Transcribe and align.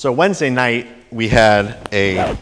So, 0.00 0.10
Wednesday 0.10 0.48
night, 0.48 0.88
we 1.10 1.28
had 1.28 1.76
a 1.92 2.34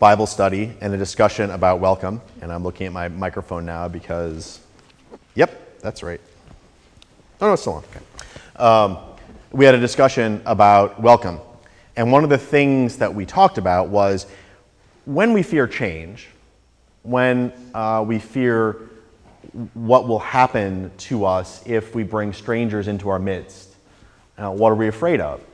Bible 0.00 0.26
study 0.26 0.72
and 0.80 0.92
a 0.92 0.96
discussion 0.96 1.52
about 1.52 1.78
welcome. 1.78 2.20
And 2.40 2.50
I'm 2.50 2.64
looking 2.64 2.88
at 2.88 2.92
my 2.92 3.06
microphone 3.06 3.64
now 3.64 3.86
because, 3.86 4.58
yep, 5.36 5.78
that's 5.78 6.02
right. 6.02 6.20
Oh, 7.40 7.46
no, 7.46 7.52
it's 7.52 7.62
still 7.62 7.74
on. 7.74 7.84
Okay. 7.84 8.00
Um, 8.56 8.98
we 9.52 9.64
had 9.64 9.76
a 9.76 9.78
discussion 9.78 10.42
about 10.46 11.00
welcome. 11.00 11.38
And 11.94 12.10
one 12.10 12.24
of 12.24 12.28
the 12.28 12.38
things 12.38 12.96
that 12.96 13.14
we 13.14 13.24
talked 13.24 13.56
about 13.56 13.88
was 13.88 14.26
when 15.04 15.32
we 15.32 15.44
fear 15.44 15.68
change, 15.68 16.26
when 17.04 17.52
uh, 17.72 18.04
we 18.04 18.18
fear 18.18 18.80
what 19.74 20.08
will 20.08 20.18
happen 20.18 20.90
to 20.98 21.24
us 21.24 21.62
if 21.66 21.94
we 21.94 22.02
bring 22.02 22.32
strangers 22.32 22.88
into 22.88 23.10
our 23.10 23.20
midst, 23.20 23.76
uh, 24.38 24.50
what 24.50 24.72
are 24.72 24.74
we 24.74 24.88
afraid 24.88 25.20
of? 25.20 25.45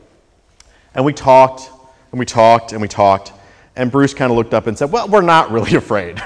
And 0.95 1.05
we 1.05 1.13
talked 1.13 1.71
and 2.11 2.19
we 2.19 2.27
talked 2.27 2.73
and 2.73 2.81
we 2.81 2.89
talked. 2.89 3.33
And 3.75 3.91
Bruce 3.91 4.13
kind 4.13 4.31
of 4.31 4.37
looked 4.37 4.55
up 4.55 4.67
and 4.67 4.77
said, 4.77 4.93
Well, 4.93 5.09
we're 5.09 5.23
not 5.23 5.51
really 5.53 5.75
afraid. 5.75 6.23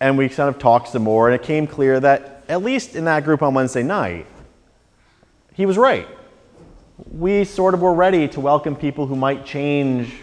And 0.00 0.16
we 0.16 0.28
kind 0.28 0.48
of 0.48 0.58
talked 0.58 0.88
some 0.88 1.02
more, 1.02 1.28
and 1.28 1.34
it 1.34 1.44
came 1.44 1.66
clear 1.66 2.00
that, 2.00 2.44
at 2.48 2.62
least 2.62 2.96
in 2.96 3.04
that 3.04 3.22
group 3.22 3.42
on 3.42 3.52
Wednesday 3.52 3.82
night, 3.82 4.26
he 5.52 5.66
was 5.66 5.76
right. 5.76 6.08
We 7.12 7.44
sort 7.44 7.74
of 7.74 7.82
were 7.82 7.92
ready 7.92 8.26
to 8.28 8.40
welcome 8.40 8.74
people 8.74 9.06
who 9.06 9.14
might 9.14 9.44
change 9.44 10.14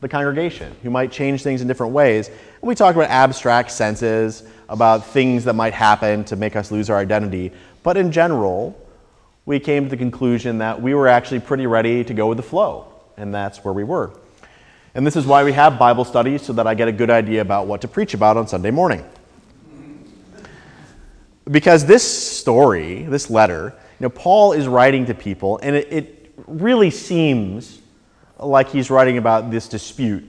the 0.00 0.08
congregation, 0.08 0.74
who 0.82 0.90
might 0.90 1.10
change 1.10 1.42
things 1.42 1.62
in 1.62 1.68
different 1.68 1.92
ways. 1.92 2.28
And 2.28 2.38
we 2.62 2.76
talked 2.76 2.96
about 2.96 3.10
abstract 3.10 3.72
senses, 3.72 4.44
about 4.68 5.04
things 5.06 5.44
that 5.44 5.54
might 5.54 5.74
happen 5.74 6.24
to 6.26 6.36
make 6.36 6.54
us 6.54 6.70
lose 6.70 6.88
our 6.88 6.98
identity. 6.98 7.52
But 7.82 7.96
in 7.96 8.12
general, 8.12 8.80
we 9.46 9.58
came 9.58 9.84
to 9.84 9.90
the 9.90 9.96
conclusion 9.96 10.58
that 10.58 10.80
we 10.80 10.94
were 10.94 11.08
actually 11.08 11.40
pretty 11.40 11.66
ready 11.66 12.04
to 12.04 12.14
go 12.14 12.28
with 12.28 12.36
the 12.36 12.42
flow, 12.42 12.93
and 13.16 13.34
that's 13.34 13.64
where 13.64 13.74
we 13.74 13.84
were. 13.84 14.12
And 14.94 15.06
this 15.06 15.16
is 15.16 15.26
why 15.26 15.42
we 15.42 15.52
have 15.52 15.78
Bible 15.78 16.04
studies, 16.04 16.42
so 16.42 16.52
that 16.52 16.66
I 16.66 16.74
get 16.74 16.88
a 16.88 16.92
good 16.92 17.10
idea 17.10 17.40
about 17.40 17.66
what 17.66 17.80
to 17.80 17.88
preach 17.88 18.14
about 18.14 18.36
on 18.36 18.46
Sunday 18.46 18.70
morning. 18.70 19.04
Because 21.50 21.84
this 21.84 22.02
story, 22.38 23.02
this 23.02 23.28
letter, 23.28 23.74
you 23.98 24.04
know, 24.04 24.10
Paul 24.10 24.52
is 24.52 24.68
writing 24.68 25.06
to 25.06 25.14
people, 25.14 25.58
and 25.62 25.76
it, 25.76 25.92
it 25.92 26.34
really 26.46 26.90
seems 26.90 27.80
like 28.38 28.68
he's 28.68 28.90
writing 28.90 29.18
about 29.18 29.50
this 29.50 29.68
dispute 29.68 30.24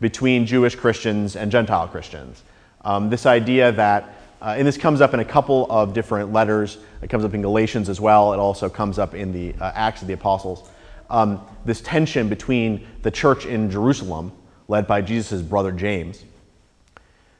between 0.00 0.46
Jewish 0.46 0.74
Christians 0.74 1.36
and 1.36 1.50
Gentile 1.50 1.88
Christians. 1.88 2.42
Um, 2.84 3.10
this 3.10 3.26
idea 3.26 3.72
that, 3.72 4.14
uh, 4.40 4.54
and 4.56 4.66
this 4.66 4.76
comes 4.76 5.00
up 5.00 5.14
in 5.14 5.20
a 5.20 5.24
couple 5.24 5.66
of 5.70 5.92
different 5.92 6.32
letters. 6.32 6.78
It 7.02 7.10
comes 7.10 7.24
up 7.24 7.34
in 7.34 7.42
Galatians 7.42 7.88
as 7.88 8.00
well. 8.00 8.32
It 8.32 8.38
also 8.38 8.68
comes 8.68 8.98
up 8.98 9.14
in 9.14 9.32
the 9.32 9.54
uh, 9.60 9.72
Acts 9.74 10.02
of 10.02 10.08
the 10.08 10.14
Apostles. 10.14 10.68
Um, 11.10 11.40
this 11.64 11.80
tension 11.80 12.28
between 12.28 12.86
the 13.02 13.10
church 13.10 13.46
in 13.46 13.70
Jerusalem, 13.70 14.32
led 14.68 14.86
by 14.86 15.00
Jesus' 15.00 15.42
brother 15.42 15.72
James, 15.72 16.24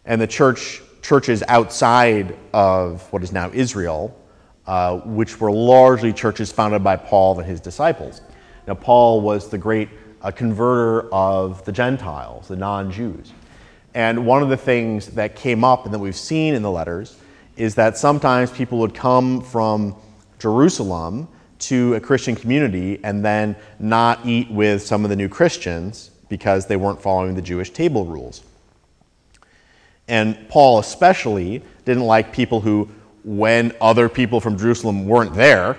and 0.05 0.21
the 0.21 0.27
church 0.27 0.81
churches 1.03 1.43
outside 1.49 2.37
of 2.53 3.11
what 3.13 3.23
is 3.23 3.33
now 3.33 3.51
Israel, 3.53 4.15
uh, 4.67 4.99
which 4.99 5.41
were 5.41 5.51
largely 5.51 6.13
churches 6.13 6.53
founded 6.53 6.85
by 6.85 6.97
Paul 6.97 7.39
and 7.39 7.49
his 7.49 7.61
disciples. 7.61 8.21
Now, 8.67 8.75
Paul 8.75 9.21
was 9.23 9.49
the 9.49 9.59
great 9.59 9.89
uh, 10.21 10.31
converter 10.31 11.09
of 11.13 11.65
the 11.65 11.73
Gentiles, 11.73 12.49
the 12.49 12.57
non 12.57 12.91
Jews. 12.91 13.33
And 13.95 14.27
one 14.27 14.43
of 14.43 14.51
the 14.51 14.57
things 14.57 15.07
that 15.09 15.35
came 15.35 15.65
up 15.65 15.85
and 15.85 15.95
that 15.95 15.99
we've 15.99 16.15
seen 16.15 16.55
in 16.55 16.63
the 16.63 16.71
letters 16.71 17.17
is 17.57 17.75
that 17.77 17.97
sometimes 17.97 18.51
people 18.51 18.79
would 18.79 18.95
come 18.95 19.41
from 19.41 19.97
Jerusalem 20.39 21.29
to 21.61 21.95
a 21.95 22.01
Christian 22.01 22.37
community 22.37 23.01
and 23.03 23.25
then 23.25 23.56
not 23.78 24.25
eat 24.25 24.51
with 24.51 24.83
some 24.83 25.05
of 25.05 25.11
the 25.11 25.17
new 25.17 25.28
Christians 25.28 26.11
because 26.28 26.67
they 26.67 26.77
weren't 26.77 27.00
following 27.00 27.34
the 27.34 27.42
Jewish 27.42 27.70
table 27.70 28.05
rules. 28.05 28.42
And 30.09 30.48
Paul, 30.48 30.78
especially, 30.78 31.62
didn't 31.84 32.05
like 32.05 32.33
people 32.33 32.61
who, 32.61 32.88
when 33.25 33.72
other 33.81 34.09
people 34.09 34.41
from 34.41 34.56
Jerusalem 34.56 35.06
weren't 35.06 35.34
there, 35.34 35.78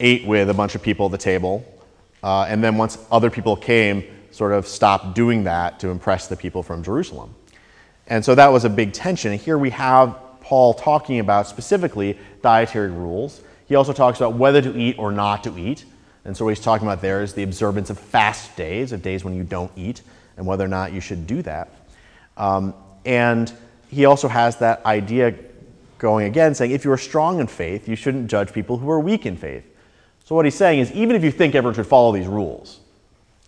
ate 0.00 0.26
with 0.26 0.50
a 0.50 0.54
bunch 0.54 0.74
of 0.74 0.82
people 0.82 1.06
at 1.06 1.12
the 1.12 1.18
table. 1.18 1.64
Uh, 2.22 2.42
and 2.48 2.62
then 2.62 2.76
once 2.76 2.98
other 3.10 3.30
people 3.30 3.56
came, 3.56 4.04
sort 4.30 4.52
of 4.52 4.66
stopped 4.66 5.14
doing 5.14 5.44
that 5.44 5.80
to 5.80 5.88
impress 5.88 6.26
the 6.26 6.36
people 6.36 6.62
from 6.62 6.82
Jerusalem. 6.82 7.34
And 8.08 8.24
so 8.24 8.34
that 8.34 8.48
was 8.48 8.64
a 8.64 8.70
big 8.70 8.92
tension. 8.92 9.32
And 9.32 9.40
here 9.40 9.58
we 9.58 9.70
have 9.70 10.16
Paul 10.40 10.74
talking 10.74 11.18
about 11.18 11.46
specifically 11.46 12.18
dietary 12.42 12.90
rules. 12.90 13.40
He 13.66 13.74
also 13.74 13.92
talks 13.92 14.18
about 14.18 14.34
whether 14.34 14.62
to 14.62 14.76
eat 14.76 14.98
or 14.98 15.10
not 15.10 15.44
to 15.44 15.58
eat. 15.58 15.84
And 16.24 16.36
so 16.36 16.44
what 16.44 16.52
he's 16.56 16.64
talking 16.64 16.86
about 16.86 17.02
there 17.02 17.22
is 17.22 17.34
the 17.34 17.42
observance 17.42 17.90
of 17.90 17.98
fast 17.98 18.56
days, 18.56 18.92
of 18.92 19.02
days 19.02 19.24
when 19.24 19.34
you 19.34 19.44
don't 19.44 19.70
eat, 19.76 20.02
and 20.36 20.46
whether 20.46 20.64
or 20.64 20.68
not 20.68 20.92
you 20.92 21.00
should 21.00 21.26
do 21.26 21.42
that. 21.42 21.70
Um, 22.36 22.74
and 23.04 23.52
he 23.88 24.04
also 24.04 24.28
has 24.28 24.56
that 24.58 24.84
idea 24.84 25.34
going 25.98 26.26
again, 26.26 26.54
saying 26.54 26.72
if 26.72 26.84
you 26.84 26.92
are 26.92 26.98
strong 26.98 27.40
in 27.40 27.46
faith, 27.46 27.88
you 27.88 27.96
shouldn't 27.96 28.28
judge 28.28 28.52
people 28.52 28.76
who 28.76 28.90
are 28.90 29.00
weak 29.00 29.26
in 29.26 29.36
faith. 29.36 29.64
So, 30.24 30.34
what 30.34 30.44
he's 30.44 30.56
saying 30.56 30.80
is 30.80 30.92
even 30.92 31.16
if 31.16 31.22
you 31.22 31.30
think 31.30 31.54
everyone 31.54 31.74
should 31.74 31.86
follow 31.86 32.12
these 32.12 32.26
rules, 32.26 32.80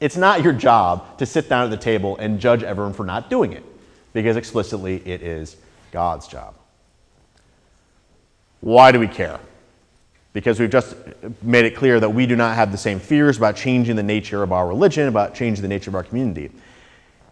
it's 0.00 0.16
not 0.16 0.42
your 0.42 0.52
job 0.52 1.18
to 1.18 1.26
sit 1.26 1.48
down 1.48 1.64
at 1.64 1.70
the 1.70 1.76
table 1.76 2.16
and 2.18 2.38
judge 2.38 2.62
everyone 2.62 2.92
for 2.92 3.04
not 3.04 3.28
doing 3.28 3.52
it, 3.52 3.64
because 4.12 4.36
explicitly 4.36 5.02
it 5.04 5.22
is 5.22 5.56
God's 5.90 6.28
job. 6.28 6.54
Why 8.60 8.92
do 8.92 9.00
we 9.00 9.08
care? 9.08 9.40
Because 10.38 10.60
we've 10.60 10.70
just 10.70 10.94
made 11.42 11.64
it 11.64 11.74
clear 11.74 11.98
that 11.98 12.10
we 12.10 12.24
do 12.24 12.36
not 12.36 12.54
have 12.54 12.70
the 12.70 12.78
same 12.78 13.00
fears 13.00 13.36
about 13.36 13.56
changing 13.56 13.96
the 13.96 14.04
nature 14.04 14.44
of 14.44 14.52
our 14.52 14.68
religion, 14.68 15.08
about 15.08 15.34
changing 15.34 15.62
the 15.62 15.68
nature 15.68 15.90
of 15.90 15.96
our 15.96 16.04
community. 16.04 16.52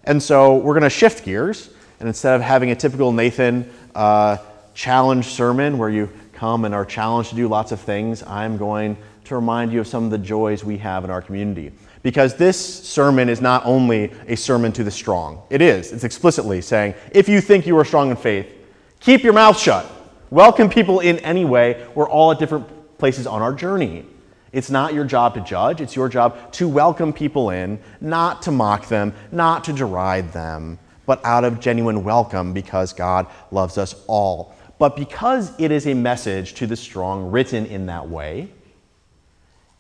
And 0.02 0.20
so 0.20 0.56
we're 0.56 0.72
going 0.72 0.82
to 0.82 0.90
shift 0.90 1.24
gears 1.24 1.70
and 2.00 2.08
instead 2.08 2.34
of 2.34 2.42
having 2.42 2.72
a 2.72 2.74
typical 2.74 3.12
Nathan 3.12 3.72
uh, 3.94 4.38
challenge 4.74 5.26
sermon 5.26 5.78
where 5.78 5.88
you 5.88 6.10
come 6.32 6.64
and 6.64 6.74
are 6.74 6.84
challenged 6.84 7.30
to 7.30 7.36
do 7.36 7.46
lots 7.46 7.70
of 7.70 7.78
things, 7.80 8.24
I'm 8.24 8.56
going 8.56 8.96
to 9.26 9.36
remind 9.36 9.72
you 9.72 9.78
of 9.78 9.86
some 9.86 10.02
of 10.02 10.10
the 10.10 10.18
joys 10.18 10.64
we 10.64 10.76
have 10.78 11.04
in 11.04 11.10
our 11.10 11.22
community. 11.22 11.70
Because 12.02 12.34
this 12.34 12.58
sermon 12.58 13.28
is 13.28 13.40
not 13.40 13.64
only 13.64 14.12
a 14.26 14.34
sermon 14.34 14.72
to 14.72 14.82
the 14.82 14.90
strong, 14.90 15.44
it 15.48 15.62
is. 15.62 15.92
It's 15.92 16.02
explicitly 16.02 16.60
saying, 16.60 16.94
if 17.12 17.28
you 17.28 17.40
think 17.40 17.68
you 17.68 17.78
are 17.78 17.84
strong 17.84 18.10
in 18.10 18.16
faith, 18.16 18.52
keep 18.98 19.22
your 19.22 19.32
mouth 19.32 19.56
shut. 19.56 19.92
Welcome 20.30 20.68
people 20.68 20.98
in 20.98 21.20
any 21.20 21.44
way. 21.44 21.86
We're 21.94 22.08
all 22.08 22.32
at 22.32 22.40
different 22.40 22.66
places 22.98 23.26
on 23.26 23.42
our 23.42 23.52
journey. 23.52 24.06
It's 24.52 24.70
not 24.70 24.94
your 24.94 25.04
job 25.04 25.34
to 25.34 25.40
judge, 25.40 25.80
it's 25.80 25.96
your 25.96 26.08
job 26.08 26.52
to 26.52 26.68
welcome 26.68 27.12
people 27.12 27.50
in, 27.50 27.78
not 28.00 28.42
to 28.42 28.50
mock 28.50 28.88
them, 28.88 29.12
not 29.30 29.64
to 29.64 29.72
deride 29.72 30.32
them 30.32 30.78
but 31.06 31.24
out 31.24 31.44
of 31.44 31.60
genuine 31.60 32.04
welcome 32.04 32.52
because 32.52 32.92
God 32.92 33.26
loves 33.50 33.78
us 33.78 33.94
all. 34.08 34.54
But 34.78 34.96
because 34.96 35.52
it 35.58 35.70
is 35.70 35.86
a 35.86 35.94
message 35.94 36.54
to 36.54 36.66
the 36.66 36.76
strong 36.76 37.30
written 37.30 37.64
in 37.64 37.86
that 37.86 38.08
way, 38.08 38.50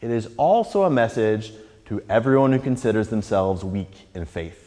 it 0.00 0.10
is 0.10 0.28
also 0.36 0.84
a 0.84 0.90
message 0.90 1.52
to 1.86 2.02
everyone 2.08 2.52
who 2.52 2.58
considers 2.58 3.08
themselves 3.08 3.62
weak 3.62 4.08
in 4.14 4.24
faith. 4.24 4.62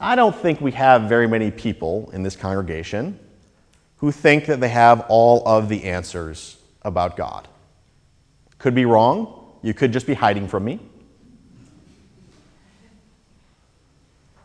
I 0.00 0.16
don't 0.16 0.34
think 0.34 0.60
we 0.60 0.72
have 0.72 1.02
very 1.02 1.28
many 1.28 1.50
people 1.50 2.10
in 2.12 2.22
this 2.24 2.34
congregation 2.34 3.18
who 4.04 4.12
think 4.12 4.44
that 4.44 4.60
they 4.60 4.68
have 4.68 5.06
all 5.08 5.42
of 5.48 5.70
the 5.70 5.84
answers 5.84 6.58
about 6.82 7.16
God. 7.16 7.48
Could 8.58 8.74
be 8.74 8.84
wrong. 8.84 9.56
You 9.62 9.72
could 9.72 9.94
just 9.94 10.06
be 10.06 10.12
hiding 10.12 10.46
from 10.46 10.62
me. 10.66 10.78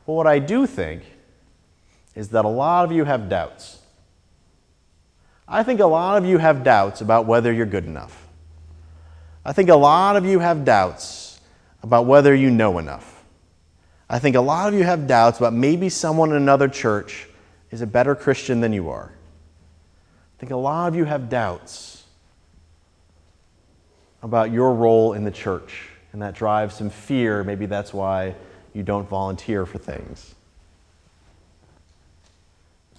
But 0.06 0.14
what 0.14 0.28
I 0.28 0.40
do 0.40 0.66
think 0.66 1.04
is 2.16 2.30
that 2.30 2.46
a 2.46 2.48
lot 2.48 2.86
of 2.86 2.94
you 2.94 3.04
have 3.04 3.28
doubts. 3.28 3.80
I 5.46 5.64
think 5.64 5.82
a 5.82 5.86
lot 5.86 6.18
of 6.18 6.26
you 6.26 6.38
have 6.38 6.64
doubts 6.64 7.02
about 7.02 7.26
whether 7.26 7.52
you're 7.52 7.66
good 7.66 7.84
enough. 7.84 8.30
I 9.44 9.52
think 9.52 9.68
a 9.68 9.76
lot 9.76 10.16
of 10.16 10.26
you 10.26 10.40
have 10.40 10.64
doubts 10.64 11.42
about 11.84 12.06
whether 12.06 12.34
you 12.34 12.50
know 12.50 12.78
enough. 12.78 13.26
I 14.10 14.20
think 14.20 14.38
a 14.38 14.42
lot 14.42 14.70
of 14.70 14.80
you 14.80 14.86
have 14.86 15.06
doubts 15.06 15.40
about 15.40 15.52
maybe 15.52 15.90
someone 15.90 16.30
in 16.30 16.38
another 16.38 16.70
church 16.70 17.28
is 17.72 17.82
a 17.82 17.88
better 17.88 18.16
Christian 18.16 18.62
than 18.62 18.72
you 18.72 18.90
are. 18.90 19.12
I 20.40 20.42
think 20.42 20.54
a 20.54 20.56
lot 20.56 20.88
of 20.88 20.96
you 20.96 21.04
have 21.04 21.28
doubts 21.28 22.06
about 24.24 24.54
your 24.54 24.74
role 24.74 25.12
in 25.12 25.26
the 25.26 25.32
church, 25.32 25.90
and 26.14 26.22
that 26.22 26.34
drives 26.34 26.76
some 26.76 26.90
fear. 26.90 27.44
Maybe 27.44 27.66
that's 27.66 27.94
why 27.94 28.36
you 28.74 28.82
don't 28.82 29.06
volunteer 29.10 29.66
for 29.66 29.80
things. 29.80 30.34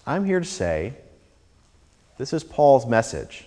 I'm 0.06 0.26
here 0.26 0.38
to 0.38 0.44
say 0.44 0.92
this 2.18 2.34
is 2.34 2.44
Paul's 2.44 2.84
message. 2.84 3.46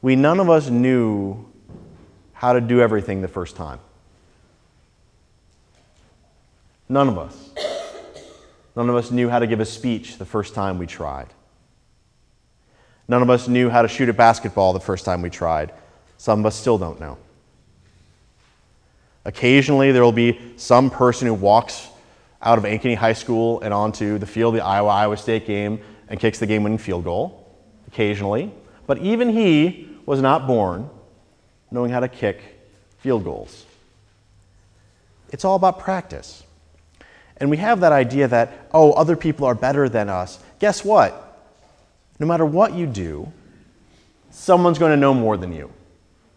We 0.00 0.16
none 0.16 0.40
of 0.40 0.50
us 0.50 0.68
knew 0.68 1.46
how 2.32 2.54
to 2.54 2.60
do 2.60 2.80
everything 2.80 3.22
the 3.22 3.28
first 3.28 3.54
time. 3.54 3.78
None 6.88 7.06
of 7.06 7.18
us. 7.18 7.50
None 8.74 8.88
of 8.88 8.96
us 8.96 9.12
knew 9.12 9.28
how 9.28 9.38
to 9.38 9.46
give 9.46 9.60
a 9.60 9.64
speech 9.64 10.18
the 10.18 10.24
first 10.24 10.56
time 10.56 10.78
we 10.78 10.88
tried. 10.88 11.28
None 13.12 13.20
of 13.20 13.28
us 13.28 13.46
knew 13.46 13.68
how 13.68 13.82
to 13.82 13.88
shoot 13.88 14.08
a 14.08 14.14
basketball 14.14 14.72
the 14.72 14.80
first 14.80 15.04
time 15.04 15.20
we 15.20 15.28
tried. 15.28 15.70
Some 16.16 16.40
of 16.40 16.46
us 16.46 16.56
still 16.56 16.78
don't 16.78 16.98
know. 16.98 17.18
Occasionally, 19.26 19.92
there 19.92 20.02
will 20.02 20.12
be 20.12 20.40
some 20.56 20.88
person 20.88 21.26
who 21.26 21.34
walks 21.34 21.90
out 22.40 22.56
of 22.56 22.64
Ankeny 22.64 22.96
High 22.96 23.12
School 23.12 23.60
and 23.60 23.74
onto 23.74 24.16
the 24.16 24.24
field 24.24 24.54
the 24.54 24.64
Iowa 24.64 24.88
Iowa 24.88 25.18
State 25.18 25.46
game 25.46 25.80
and 26.08 26.18
kicks 26.18 26.38
the 26.38 26.46
game 26.46 26.62
winning 26.62 26.78
field 26.78 27.04
goal. 27.04 27.54
Occasionally. 27.86 28.50
But 28.86 28.96
even 28.96 29.28
he 29.28 29.90
was 30.06 30.22
not 30.22 30.46
born 30.46 30.88
knowing 31.70 31.90
how 31.90 32.00
to 32.00 32.08
kick 32.08 32.40
field 33.00 33.24
goals. 33.24 33.66
It's 35.28 35.44
all 35.44 35.56
about 35.56 35.80
practice. 35.80 36.44
And 37.36 37.50
we 37.50 37.58
have 37.58 37.80
that 37.80 37.92
idea 37.92 38.26
that, 38.28 38.70
oh, 38.72 38.92
other 38.92 39.16
people 39.16 39.46
are 39.46 39.54
better 39.54 39.90
than 39.90 40.08
us. 40.08 40.38
Guess 40.60 40.82
what? 40.82 41.31
No 42.18 42.26
matter 42.26 42.44
what 42.44 42.74
you 42.74 42.86
do, 42.86 43.32
someone's 44.30 44.78
going 44.78 44.92
to 44.92 44.96
know 44.96 45.14
more 45.14 45.36
than 45.36 45.52
you. 45.52 45.70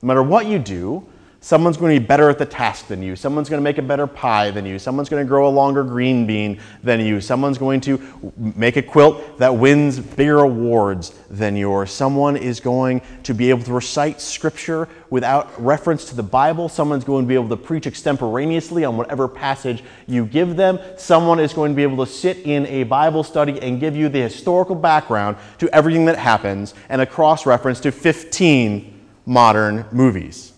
No 0.01 0.07
matter 0.07 0.23
what 0.23 0.45
you 0.45 0.59
do, 0.59 1.07
Someone's 1.45 1.77
going 1.77 1.93
to 1.93 1.99
be 1.99 2.03
better 2.07 2.27
at 2.27 2.39
the 2.39 2.45
task 2.47 2.87
than 2.87 3.03
you. 3.03 3.15
Someone's 3.15 3.49
going 3.49 3.59
to 3.59 3.63
make 3.63 3.77
a 3.77 3.83
better 3.83 4.07
pie 4.07 4.49
than 4.49 4.65
you. 4.65 4.79
Someone's 4.79 5.09
going 5.09 5.23
to 5.23 5.27
grow 5.27 5.47
a 5.47 5.53
longer 5.53 5.83
green 5.83 6.25
bean 6.25 6.59
than 6.81 6.99
you. 6.99 7.21
Someone's 7.21 7.59
going 7.59 7.81
to 7.81 8.01
make 8.35 8.77
a 8.77 8.81
quilt 8.81 9.37
that 9.37 9.55
wins 9.55 9.99
bigger 9.99 10.39
awards 10.39 11.11
than 11.29 11.55
yours. 11.55 11.91
Someone 11.91 12.35
is 12.35 12.59
going 12.59 12.99
to 13.21 13.35
be 13.35 13.51
able 13.51 13.61
to 13.61 13.73
recite 13.73 14.19
scripture 14.19 14.89
without 15.11 15.63
reference 15.63 16.05
to 16.05 16.15
the 16.15 16.23
Bible. 16.23 16.67
Someone's 16.67 17.03
going 17.03 17.25
to 17.25 17.27
be 17.27 17.35
able 17.35 17.49
to 17.49 17.57
preach 17.57 17.85
extemporaneously 17.85 18.83
on 18.83 18.97
whatever 18.97 19.27
passage 19.27 19.83
you 20.07 20.25
give 20.25 20.55
them. 20.55 20.79
Someone 20.97 21.39
is 21.39 21.53
going 21.53 21.73
to 21.73 21.75
be 21.75 21.83
able 21.83 22.03
to 22.03 22.11
sit 22.11 22.37
in 22.37 22.65
a 22.65 22.85
Bible 22.85 23.23
study 23.23 23.61
and 23.61 23.79
give 23.79 23.95
you 23.95 24.09
the 24.09 24.21
historical 24.21 24.73
background 24.73 25.37
to 25.59 25.69
everything 25.69 26.05
that 26.05 26.17
happens 26.17 26.73
and 26.89 27.01
a 27.01 27.05
cross 27.05 27.45
reference 27.45 27.79
to 27.81 27.91
15 27.91 28.99
modern 29.27 29.85
movies. 29.91 30.53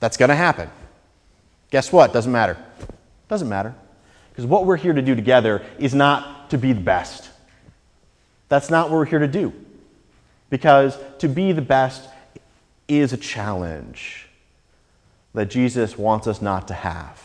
That's 0.00 0.16
going 0.16 0.28
to 0.28 0.36
happen. 0.36 0.70
Guess 1.70 1.92
what? 1.92 2.12
Doesn't 2.12 2.32
matter. 2.32 2.56
Doesn't 3.28 3.48
matter. 3.48 3.74
Because 4.30 4.46
what 4.46 4.66
we're 4.66 4.76
here 4.76 4.92
to 4.92 5.02
do 5.02 5.14
together 5.14 5.64
is 5.78 5.94
not 5.94 6.50
to 6.50 6.58
be 6.58 6.72
the 6.72 6.80
best. 6.80 7.30
That's 8.48 8.70
not 8.70 8.90
what 8.90 8.98
we're 8.98 9.06
here 9.06 9.18
to 9.18 9.28
do. 9.28 9.52
Because 10.50 10.96
to 11.18 11.28
be 11.28 11.52
the 11.52 11.62
best 11.62 12.08
is 12.86 13.12
a 13.12 13.16
challenge 13.16 14.28
that 15.34 15.46
Jesus 15.46 15.98
wants 15.98 16.26
us 16.26 16.40
not 16.40 16.68
to 16.68 16.74
have. 16.74 17.20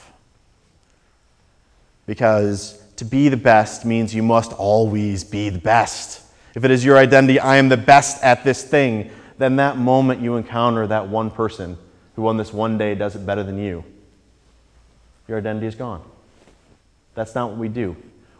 Because 2.08 2.82
to 2.96 3.06
be 3.06 3.30
the 3.30 3.38
best 3.38 3.86
means 3.86 4.14
you 4.14 4.24
must 4.24 4.54
always 4.54 5.24
be 5.24 5.50
the 5.50 5.60
best. 5.60 6.24
If 6.56 6.66
it 6.66 6.72
is 6.72 6.84
your 6.84 6.98
identity, 6.98 7.40
I 7.40 7.58
am 7.58 7.70
the 7.70 7.78
best 7.78 8.24
at 8.24 8.44
this 8.44 8.64
thing, 8.64 9.12
then 9.38 9.56
that 9.58 9.78
moment 9.78 10.22
you 10.22 10.36
encounter 10.36 10.88
that 10.88 11.08
one 11.08 11.32
person 11.32 11.78
who 12.16 12.28
on 12.28 12.38
this 12.38 12.52
one 12.52 12.78
day 12.78 12.96
does 12.96 13.16
it 13.16 13.26
better 13.26 13.44
than 13.44 13.58
you, 13.58 13.84
your 15.28 15.38
identity 15.38 15.68
is 15.68 15.76
gone. 15.76 16.04
That's 17.16 17.36
not 17.36 17.50
what 17.50 17.58
we 17.58 17.68
do. 17.68 17.96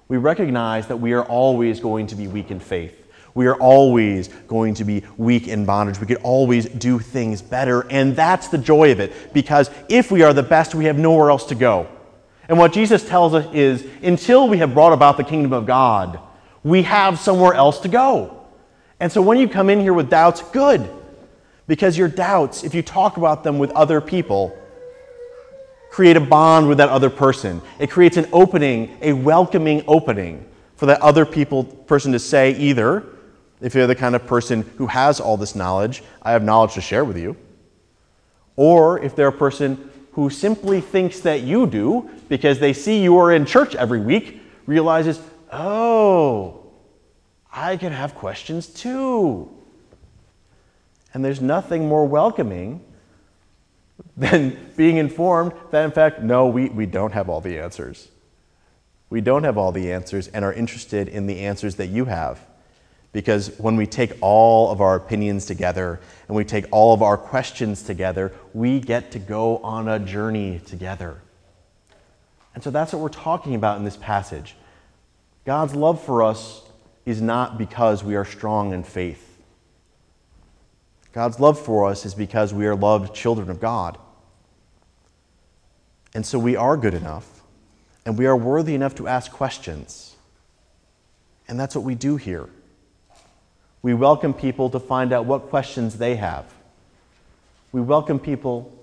We 0.08 0.18
recognize 0.18 0.88
that 0.88 0.98
we 0.98 1.14
are 1.14 1.24
always 1.24 1.80
going 1.80 2.08
to 2.08 2.16
be 2.16 2.28
weak 2.28 2.52
in 2.52 2.60
faith. 2.60 2.98
We 3.34 3.48
are 3.48 3.56
always 3.56 4.28
going 4.28 4.74
to 4.76 4.84
be 4.84 5.04
weak 5.18 5.48
in 5.48 5.66
bondage. 5.66 6.00
We 6.00 6.08
could 6.08 6.18
always 6.18 6.68
do 6.68 7.00
things 7.00 7.42
better. 7.42 7.90
And 7.90 8.16
that's 8.16 8.50
the 8.50 8.58
joy 8.58 8.92
of 8.92 9.00
it. 9.00 9.34
Because 9.34 9.72
if 9.88 10.12
we 10.12 10.22
are 10.24 10.34
the 10.34 10.44
best, 10.44 10.76
we 10.76 10.86
have 10.86 10.98
nowhere 11.00 11.30
else 11.30 11.46
to 11.46 11.56
go. 11.56 11.88
And 12.50 12.58
what 12.58 12.74
Jesus 12.74 13.08
tells 13.08 13.34
us 13.34 13.46
is 13.54 13.86
until 14.04 14.50
we 14.50 14.58
have 14.58 14.74
brought 14.74 14.92
about 14.92 15.16
the 15.16 15.24
kingdom 15.24 15.54
of 15.54 15.66
God, 15.66 16.20
we 16.64 16.84
have 16.84 17.20
somewhere 17.20 17.54
else 17.54 17.80
to 17.80 17.88
go. 17.88 18.46
And 19.00 19.10
so 19.12 19.22
when 19.22 19.38
you 19.38 19.48
come 19.48 19.70
in 19.70 19.80
here 19.80 19.94
with 19.94 20.10
doubts, 20.10 20.42
good. 20.52 20.90
Because 21.68 21.98
your 21.98 22.08
doubts, 22.08 22.64
if 22.64 22.74
you 22.74 22.82
talk 22.82 23.18
about 23.18 23.44
them 23.44 23.60
with 23.60 23.72
other 23.72 24.02
people, 24.02 24.58
create 25.90 26.18
a 26.18 26.22
bond 26.22 26.68
with 26.68 26.78
that 26.80 26.90
other 26.90 27.10
person. 27.10 27.62
It 27.80 27.90
creates 27.90 28.18
an 28.18 28.28
opening, 28.32 28.98
a 29.02 29.14
welcoming 29.14 29.84
opening 29.88 30.46
for 30.76 30.88
that 30.88 31.02
other 31.02 31.26
people, 31.26 31.64
person 31.64 32.12
to 32.14 32.20
say 32.20 32.52
either, 32.52 33.06
if 33.62 33.76
you're 33.76 33.88
the 33.88 33.96
kind 33.96 34.16
of 34.16 34.26
person 34.26 34.64
who 34.78 34.88
has 34.88 35.20
all 35.20 35.38
this 35.38 35.54
knowledge, 35.54 36.02
I 36.22 36.32
have 36.32 36.44
knowledge 36.44 36.74
to 36.74 36.82
share 36.82 37.06
with 37.06 37.18
you. 37.18 37.38
Or 38.56 39.00
if 39.00 39.16
they're 39.16 39.28
a 39.28 39.32
person 39.32 39.90
who 40.14 40.30
simply 40.30 40.82
thinks 40.82 41.20
that 41.22 41.42
you 41.42 41.68
do 41.68 42.10
because 42.28 42.60
they 42.60 42.74
see 42.74 43.02
you 43.02 43.18
are 43.18 43.32
in 43.32 43.46
church 43.46 43.76
every 43.76 44.00
week, 44.00 44.42
realizes, 44.66 45.22
oh, 45.52 46.72
I 47.52 47.78
can 47.78 47.92
have 47.92 48.16
questions 48.16 48.68
too. 48.68 49.50
And 51.14 51.24
there's 51.24 51.42
nothing 51.42 51.88
more 51.88 52.06
welcoming 52.06 52.84
than 54.16 54.58
being 54.76 54.98
informed 54.98 55.54
that, 55.72 55.84
in 55.84 55.92
fact, 55.92 56.22
no, 56.22 56.48
we, 56.48 56.70
we 56.70 56.86
don't 56.86 57.14
have 57.14 57.30
all 57.30 57.42
the 57.42 57.60
answers. 57.60 58.08
We 59.10 59.22
don't 59.22 59.44
have 59.44 59.58
all 59.58 59.72
the 59.72 59.92
answers 59.92 60.28
and 60.30 60.46
are 60.46 60.54
interested 60.54 61.08
in 61.08 61.28
the 61.28 61.40
answers 61.42 61.76
that 61.76 61.88
you 61.88 62.06
have. 62.06 62.40
Because 63.14 63.60
when 63.60 63.76
we 63.76 63.86
take 63.86 64.14
all 64.22 64.72
of 64.72 64.80
our 64.80 64.96
opinions 64.96 65.46
together 65.46 66.00
and 66.28 66.38
we 66.38 66.46
take 66.46 66.66
all 66.72 66.94
of 66.94 67.02
our 67.02 67.18
questions 67.18 67.84
together, 67.84 68.32
we 68.54 68.80
get 68.80 69.12
to 69.12 69.20
go 69.20 69.58
on 69.58 69.90
a 69.90 70.00
journey 70.00 70.62
together. 70.66 71.22
And 72.56 72.64
so 72.64 72.72
that's 72.72 72.94
what 72.94 73.02
we're 73.02 73.10
talking 73.10 73.56
about 73.56 73.78
in 73.78 73.84
this 73.84 73.98
passage. 73.98 74.56
God's 75.46 75.76
love 75.76 76.02
for 76.02 76.24
us 76.24 76.62
is 77.06 77.22
not 77.22 77.58
because 77.58 78.04
we 78.04 78.16
are 78.16 78.26
strong 78.26 78.72
in 78.74 78.84
faith. 78.84 79.31
God's 81.14 81.40
love 81.40 81.60
for 81.60 81.90
us 81.90 82.06
is 82.06 82.14
because 82.14 82.54
we 82.54 82.66
are 82.68 82.76
loved 82.76 83.14
children 83.14 83.50
of 83.50 83.60
God. 83.60 83.98
And 86.14 86.26
so 86.26 86.40
we 86.40 86.56
are 86.56 86.78
good 86.78 86.94
enough 86.94 87.42
and 88.06 88.18
we 88.18 88.26
are 88.26 88.36
worthy 88.36 88.76
enough 88.76 88.96
to 88.96 89.08
ask 89.08 89.32
questions. 89.32 90.16
And 91.48 91.60
that's 91.60 91.76
what 91.76 91.84
we 91.84 91.96
do 91.96 92.18
here. 92.18 92.50
We 93.82 93.94
welcome 93.94 94.34
people 94.34 94.70
to 94.70 94.80
find 94.80 95.12
out 95.12 95.26
what 95.26 95.50
questions 95.50 95.98
they 95.98 96.16
have. 96.16 96.46
We 97.72 97.82
welcome 97.82 98.20
people 98.20 98.78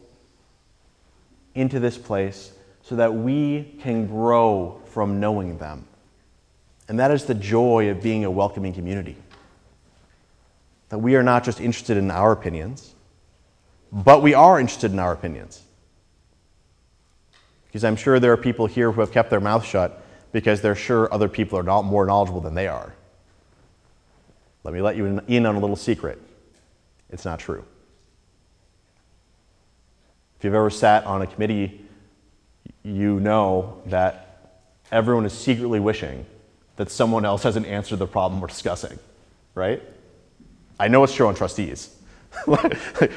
into 1.54 1.80
this 1.80 1.98
place 1.98 2.52
so 2.82 2.96
that 2.96 3.14
we 3.14 3.76
can 3.80 4.06
grow 4.06 4.80
from 4.86 5.20
knowing 5.20 5.58
them. 5.58 5.86
And 6.88 6.98
that 6.98 7.10
is 7.10 7.26
the 7.26 7.34
joy 7.34 7.90
of 7.90 8.02
being 8.02 8.24
a 8.24 8.30
welcoming 8.30 8.72
community. 8.72 9.16
That 10.88 10.98
we 10.98 11.16
are 11.16 11.22
not 11.22 11.44
just 11.44 11.60
interested 11.60 11.96
in 11.96 12.10
our 12.10 12.32
opinions, 12.32 12.94
but 13.92 14.22
we 14.22 14.34
are 14.34 14.58
interested 14.58 14.92
in 14.92 14.98
our 14.98 15.12
opinions. 15.12 15.62
Because 17.66 17.84
I'm 17.84 17.96
sure 17.96 18.18
there 18.18 18.32
are 18.32 18.38
people 18.38 18.66
here 18.66 18.90
who 18.92 19.00
have 19.00 19.12
kept 19.12 19.30
their 19.30 19.40
mouth 19.40 19.64
shut 19.64 20.02
because 20.32 20.60
they're 20.60 20.74
sure 20.74 21.12
other 21.12 21.28
people 21.28 21.58
are 21.58 21.62
not 21.62 21.82
more 21.82 22.06
knowledgeable 22.06 22.40
than 22.40 22.54
they 22.54 22.68
are. 22.68 22.94
Let 24.64 24.74
me 24.74 24.80
let 24.80 24.96
you 24.96 25.20
in 25.26 25.46
on 25.46 25.54
a 25.54 25.58
little 25.58 25.76
secret. 25.76 26.20
It's 27.10 27.24
not 27.24 27.38
true. 27.38 27.64
If 30.38 30.44
you've 30.44 30.54
ever 30.54 30.70
sat 30.70 31.04
on 31.04 31.22
a 31.22 31.26
committee, 31.26 31.84
you 32.82 33.18
know 33.20 33.82
that 33.86 34.52
everyone 34.92 35.26
is 35.26 35.32
secretly 35.32 35.80
wishing 35.80 36.26
that 36.76 36.90
someone 36.90 37.24
else 37.24 37.42
hasn't 37.42 37.66
answered 37.66 37.98
the 37.98 38.06
problem 38.06 38.40
we're 38.40 38.46
discussing, 38.46 38.98
right? 39.54 39.82
I 40.78 40.88
know 40.88 41.02
it's 41.04 41.14
true 41.14 41.26
on 41.26 41.34
trustees. 41.34 41.94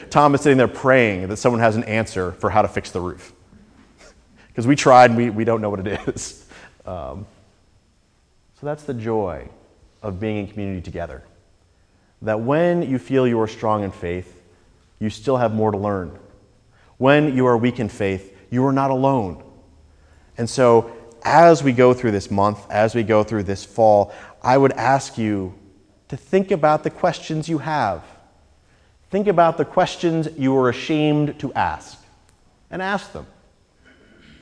Tom 0.10 0.36
is 0.36 0.42
sitting 0.42 0.58
there 0.58 0.68
praying 0.68 1.28
that 1.28 1.38
someone 1.38 1.60
has 1.60 1.76
an 1.76 1.84
answer 1.84 2.32
for 2.34 2.50
how 2.50 2.62
to 2.62 2.68
fix 2.68 2.92
the 2.92 3.02
roof. 3.02 3.34
Because 4.48 4.68
we 4.68 4.76
tried, 4.76 5.16
we, 5.16 5.30
we 5.30 5.46
don't 5.46 5.62
know 5.62 5.70
what 5.70 5.88
it 5.88 6.02
is. 6.10 6.46
Um, 6.86 7.26
so 8.60 8.66
that's 8.66 8.84
the 8.84 8.94
joy 8.94 9.48
of 10.04 10.20
being 10.20 10.38
in 10.38 10.48
community 10.48 10.82
together. 10.82 11.24
That 12.22 12.42
when 12.42 12.82
you 12.82 13.00
feel 13.00 13.26
you 13.26 13.40
are 13.40 13.48
strong 13.48 13.84
in 13.84 13.92
faith, 13.92 14.42
you 15.00 15.10
still 15.10 15.38
have 15.38 15.54
more 15.54 15.72
to 15.72 15.78
learn. 15.78 16.20
When 16.98 17.36
you 17.36 17.48
are 17.48 17.58
weak 17.58 17.80
in 17.80 17.88
faith, 17.88 18.38
you 18.52 18.66
are 18.66 18.74
not 18.74 18.92
alone. 18.92 19.44
And 20.38 20.50
so, 20.50 20.92
as 21.24 21.64
we 21.64 21.72
go 21.72 21.94
through 21.94 22.12
this 22.12 22.30
month, 22.30 22.60
as 22.70 22.94
we 22.94 23.04
go 23.04 23.24
through 23.24 23.44
this 23.44 23.64
fall, 23.64 24.14
I 24.44 24.58
would 24.58 24.74
ask 24.74 25.18
you 25.18 25.54
to 26.12 26.18
think 26.18 26.52
about 26.52 26.84
the 26.84 26.90
questions 26.90 27.48
you 27.48 27.60
have. 27.60 28.04
Think 29.12 29.28
about 29.28 29.58
the 29.58 29.64
questions 29.64 30.28
you 30.38 30.54
are 30.58 30.68
ashamed 30.68 31.40
to 31.40 31.54
ask 31.54 31.98
and 32.70 32.82
ask 32.82 33.14
them. 33.14 33.26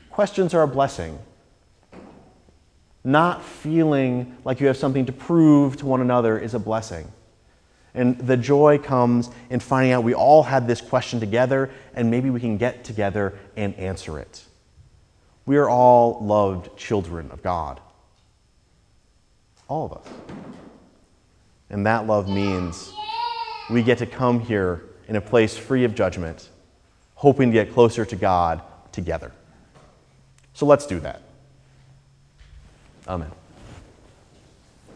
Questions 0.09 0.55
are 0.55 0.63
a 0.63 0.67
blessing. 0.67 1.19
Not 3.03 3.45
feeling 3.45 4.35
like 4.43 4.59
you 4.59 4.65
have 4.65 4.77
something 4.77 5.05
to 5.05 5.11
prove 5.11 5.77
to 5.77 5.85
one 5.85 6.01
another 6.01 6.39
is 6.39 6.55
a 6.55 6.59
blessing. 6.59 7.11
And 7.93 8.17
the 8.17 8.35
joy 8.35 8.79
comes 8.79 9.29
in 9.51 9.59
finding 9.59 9.91
out 9.91 10.03
we 10.03 10.15
all 10.15 10.41
had 10.41 10.67
this 10.67 10.81
question 10.81 11.19
together 11.19 11.69
and 11.93 12.09
maybe 12.09 12.31
we 12.31 12.39
can 12.39 12.57
get 12.57 12.83
together 12.83 13.37
and 13.55 13.75
answer 13.75 14.17
it. 14.17 14.43
We 15.45 15.57
are 15.57 15.69
all 15.69 16.17
loved 16.25 16.75
children 16.77 17.29
of 17.29 17.43
God. 17.43 17.79
All 19.67 19.85
of 19.85 19.93
us. 19.93 20.48
And 21.69 21.85
that 21.85 22.07
love 22.07 22.27
means 22.27 22.93
we 23.69 23.83
get 23.83 23.99
to 23.99 24.05
come 24.05 24.39
here 24.39 24.83
in 25.07 25.15
a 25.15 25.21
place 25.21 25.57
free 25.57 25.83
of 25.83 25.95
judgment, 25.95 26.49
hoping 27.15 27.49
to 27.49 27.53
get 27.53 27.73
closer 27.73 28.05
to 28.05 28.15
God 28.15 28.61
together. 28.91 29.31
So 30.53 30.65
let's 30.65 30.85
do 30.85 30.99
that. 31.01 31.21
Amen. 33.07 33.31